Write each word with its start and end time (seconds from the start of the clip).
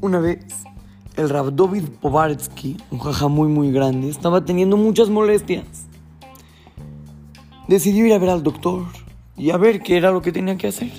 Una 0.00 0.18
vez, 0.18 0.64
el 1.16 1.28
Rab 1.28 1.54
David 1.54 1.84
Povarsky, 2.00 2.76
un 2.90 2.98
jaja 2.98 3.28
muy 3.28 3.48
muy 3.48 3.70
grande, 3.70 4.08
estaba 4.08 4.44
teniendo 4.44 4.76
muchas 4.76 5.10
molestias. 5.10 5.86
Decidió 7.68 8.06
ir 8.06 8.14
a 8.14 8.18
ver 8.18 8.30
al 8.30 8.42
doctor 8.42 8.86
y 9.36 9.50
a 9.50 9.56
ver 9.56 9.82
qué 9.82 9.96
era 9.96 10.10
lo 10.10 10.22
que 10.22 10.32
tenía 10.32 10.56
que 10.56 10.68
hacer. 10.68 10.90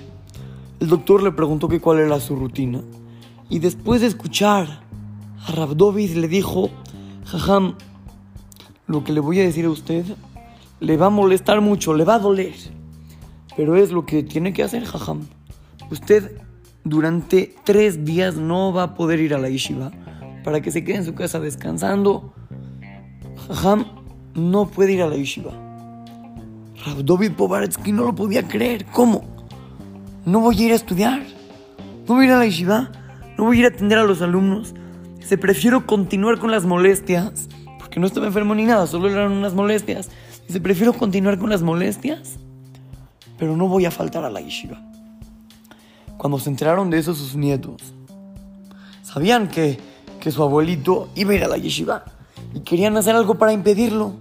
El 0.79 0.87
doctor 0.87 1.23
le 1.23 1.31
preguntó 1.31 1.67
que 1.67 1.79
cuál 1.79 1.99
era 1.99 2.19
su 2.19 2.35
rutina 2.35 2.81
y 3.49 3.59
después 3.59 4.01
de 4.01 4.07
escuchar 4.07 4.81
a 5.47 5.51
Rab 5.51 5.75
David 5.75 6.15
le 6.15 6.27
dijo, 6.27 6.69
jajam, 7.25 7.75
lo 8.87 9.03
que 9.03 9.13
le 9.13 9.19
voy 9.19 9.39
a 9.39 9.43
decir 9.43 9.65
a 9.65 9.69
usted 9.69 10.05
le 10.79 10.97
va 10.97 11.07
a 11.07 11.09
molestar 11.09 11.59
mucho, 11.61 11.93
le 11.93 12.03
va 12.03 12.15
a 12.15 12.19
doler, 12.19 12.53
pero 13.55 13.75
es 13.75 13.91
lo 13.91 14.05
que 14.05 14.23
tiene 14.23 14.53
que 14.53 14.63
hacer, 14.63 14.85
jajam. 14.85 15.21
Usted 15.89 16.31
durante 16.83 17.53
tres 17.63 18.05
días 18.05 18.35
no 18.35 18.73
va 18.73 18.83
a 18.83 18.95
poder 18.95 19.19
ir 19.19 19.33
a 19.33 19.37
la 19.37 19.49
yeshiva 19.49 19.91
para 20.43 20.61
que 20.61 20.71
se 20.71 20.83
quede 20.83 20.97
en 20.97 21.05
su 21.05 21.13
casa 21.13 21.39
descansando. 21.39 22.33
Jajam 23.47 23.85
no 24.33 24.67
puede 24.67 24.93
ir 24.93 25.01
a 25.01 25.07
la 25.07 25.15
yeshiva. 25.15 25.51
David 27.03 27.33
Povaretsky 27.33 27.91
no 27.91 28.05
lo 28.05 28.15
podía 28.15 28.47
creer. 28.47 28.85
¿Cómo? 28.85 29.23
No 30.25 30.39
voy 30.39 30.59
a 30.59 30.65
ir 30.65 30.71
a 30.71 30.75
estudiar. 30.75 31.21
No 32.07 32.15
voy 32.15 32.25
a 32.25 32.27
ir 32.27 32.33
a 32.33 32.37
la 32.39 32.45
yeshiva. 32.45 32.91
No 33.37 33.45
voy 33.45 33.57
a 33.57 33.59
ir 33.59 33.65
a 33.65 33.69
atender 33.69 33.99
a 33.99 34.03
los 34.03 34.21
alumnos. 34.21 34.73
Se 35.19 35.37
prefiero 35.37 35.85
continuar 35.85 36.39
con 36.39 36.51
las 36.51 36.65
molestias. 36.65 37.47
Porque 37.79 37.99
no 37.99 38.07
estaba 38.07 38.27
enfermo 38.27 38.55
ni 38.55 38.63
nada, 38.63 38.87
solo 38.87 39.09
eran 39.09 39.31
unas 39.31 39.53
molestias. 39.53 40.09
Se 40.47 40.59
prefiero 40.59 40.93
continuar 40.93 41.37
con 41.37 41.49
las 41.49 41.61
molestias. 41.61 42.39
Pero 43.41 43.57
no 43.57 43.67
voy 43.67 43.85
a 43.85 43.91
faltar 43.91 44.23
a 44.23 44.29
la 44.29 44.39
yeshiva. 44.39 44.79
Cuando 46.15 46.37
se 46.37 46.47
enteraron 46.47 46.91
de 46.91 46.99
eso 46.99 47.15
sus 47.15 47.35
nietos, 47.35 47.81
sabían 49.01 49.47
que, 49.47 49.79
que 50.19 50.29
su 50.29 50.43
abuelito 50.43 51.09
iba 51.15 51.31
a 51.31 51.35
ir 51.35 51.43
a 51.45 51.47
la 51.47 51.57
yeshiva 51.57 52.05
y 52.53 52.59
querían 52.59 52.95
hacer 52.97 53.15
algo 53.15 53.39
para 53.39 53.51
impedirlo. 53.51 54.13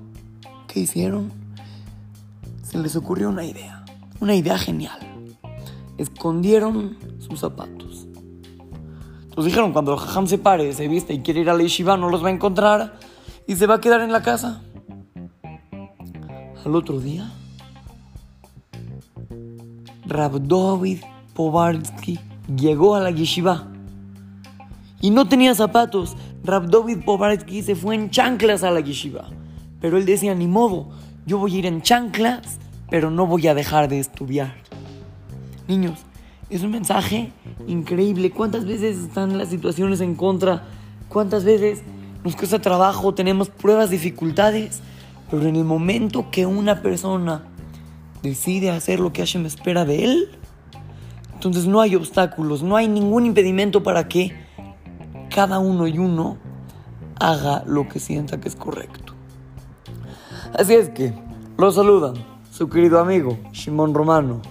¿Qué 0.66 0.80
hicieron? 0.80 1.30
Se 2.62 2.78
les 2.78 2.96
ocurrió 2.96 3.28
una 3.28 3.44
idea, 3.44 3.84
una 4.20 4.34
idea 4.34 4.56
genial. 4.56 4.98
Escondieron 5.98 6.96
sus 7.18 7.40
zapatos. 7.40 8.06
Entonces 9.24 9.44
dijeron, 9.44 9.74
cuando 9.74 10.02
el 10.02 10.28
se 10.28 10.38
pare, 10.38 10.72
se 10.72 10.88
viste 10.88 11.12
y 11.12 11.20
quiere 11.20 11.40
ir 11.40 11.50
a 11.50 11.54
la 11.54 11.62
yeshiva, 11.62 11.98
no 11.98 12.08
los 12.08 12.24
va 12.24 12.28
a 12.28 12.32
encontrar 12.32 12.98
y 13.46 13.54
se 13.54 13.66
va 13.66 13.74
a 13.74 13.80
quedar 13.82 14.00
en 14.00 14.12
la 14.12 14.22
casa. 14.22 14.62
Al 16.64 16.74
otro 16.74 16.98
día, 17.00 17.30
Rabdovid 20.10 21.02
Povarsky 21.34 22.18
llegó 22.56 22.96
a 22.96 23.00
la 23.00 23.12
yeshiva 23.12 23.68
y 25.00 25.10
no 25.10 25.28
tenía 25.28 25.54
zapatos. 25.54 26.16
Rabdovid 26.42 27.04
Povarsky 27.04 27.62
se 27.62 27.76
fue 27.76 27.94
en 27.94 28.10
chanclas 28.10 28.64
a 28.64 28.72
la 28.72 28.80
yeshiva. 28.80 29.28
Pero 29.80 29.98
él 29.98 30.04
decía, 30.04 30.34
ni 30.34 30.48
modo, 30.48 30.88
yo 31.26 31.38
voy 31.38 31.54
a 31.54 31.58
ir 31.60 31.66
en 31.66 31.80
chanclas, 31.80 32.58
pero 32.90 33.12
no 33.12 33.24
voy 33.24 33.46
a 33.46 33.54
dejar 33.54 33.88
de 33.88 34.00
estudiar. 34.00 34.56
Niños, 35.68 36.00
es 36.50 36.64
un 36.64 36.72
mensaje 36.72 37.30
increíble. 37.68 38.32
¿Cuántas 38.32 38.66
veces 38.66 38.98
están 38.98 39.38
las 39.38 39.48
situaciones 39.48 40.00
en 40.00 40.16
contra? 40.16 40.64
¿Cuántas 41.08 41.44
veces 41.44 41.84
nos 42.24 42.34
cuesta 42.34 42.58
trabajo? 42.58 43.14
Tenemos 43.14 43.48
pruebas, 43.48 43.90
dificultades. 43.90 44.80
Pero 45.30 45.46
en 45.46 45.54
el 45.54 45.64
momento 45.64 46.32
que 46.32 46.46
una 46.46 46.82
persona 46.82 47.44
decide 48.22 48.70
hacer 48.70 49.00
lo 49.00 49.12
que 49.12 49.22
Hashem 49.22 49.46
espera 49.46 49.84
de 49.84 50.04
él, 50.04 50.28
entonces 51.34 51.66
no 51.66 51.80
hay 51.80 51.94
obstáculos, 51.96 52.62
no 52.62 52.76
hay 52.76 52.86
ningún 52.88 53.26
impedimento 53.26 53.82
para 53.82 54.08
que 54.08 54.36
cada 55.34 55.58
uno 55.58 55.86
y 55.86 55.98
uno 55.98 56.36
haga 57.18 57.62
lo 57.66 57.88
que 57.88 58.00
sienta 58.00 58.40
que 58.40 58.48
es 58.48 58.56
correcto. 58.56 59.14
Así 60.52 60.74
es 60.74 60.90
que 60.90 61.14
los 61.56 61.76
saludan 61.76 62.14
su 62.50 62.68
querido 62.68 62.98
amigo 62.98 63.38
Shimon 63.52 63.94
Romano 63.94 64.42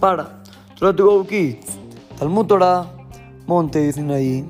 para 0.00 0.42
Try 0.78 0.94
Kids, 1.28 1.78
Talmud 2.18 2.46
Torah, 2.46 2.86
Monte 3.46 3.92
Sinaí. 3.92 4.44